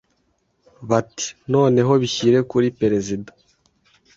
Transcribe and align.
bati 0.89 1.25
‘noneho 1.53 1.91
bishyire 2.01 2.39
kuri 2.51 2.67
Perezida, 2.79 3.31